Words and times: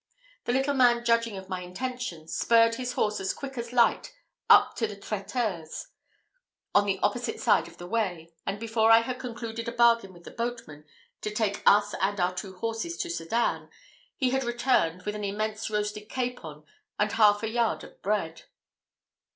The 0.45 0.51
little 0.51 0.73
man 0.73 1.05
judging 1.05 1.37
of 1.37 1.47
my 1.47 1.61
intentions, 1.61 2.35
spurred 2.35 2.73
his 2.73 2.93
horse 2.93 3.19
as 3.19 3.35
quick 3.35 3.55
as 3.55 3.71
light 3.71 4.11
up 4.49 4.75
to 4.77 4.91
a 4.91 4.95
traiteur's 4.95 5.89
on 6.73 6.87
the 6.87 6.97
opposite 7.03 7.39
side 7.39 7.67
of 7.67 7.77
the 7.77 7.85
way; 7.85 8.33
and, 8.43 8.59
before 8.59 8.89
I 8.89 9.01
had 9.01 9.19
concluded 9.19 9.67
a 9.67 9.71
bargain 9.71 10.11
with 10.11 10.23
the 10.23 10.31
boatman 10.31 10.85
to 11.21 11.29
take 11.29 11.61
us 11.67 11.93
and 12.01 12.19
our 12.19 12.33
two 12.33 12.55
horses 12.55 12.97
to 12.97 13.11
Sedan, 13.11 13.69
he 14.17 14.31
had 14.31 14.43
returned 14.43 15.03
with 15.03 15.13
an 15.13 15.23
immense 15.23 15.69
roasted 15.69 16.09
capon 16.09 16.63
and 16.97 17.11
half 17.11 17.43
a 17.43 17.49
yard 17.49 17.83
of 17.83 18.01
bread. 18.01 18.45